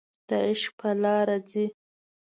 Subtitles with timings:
[0.27, 1.65] د عشق په لاره ځي